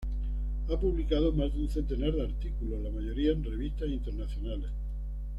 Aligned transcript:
Ha 0.67 0.79
publicado 0.79 1.31
más 1.31 1.53
de 1.53 1.59
un 1.61 1.69
centenar 1.69 2.11
de 2.13 2.23
artículos, 2.23 2.81
la 2.81 2.89
mayoría 2.89 3.33
en 3.33 3.43
revistas 3.43 3.87
internacionales. 3.87 4.71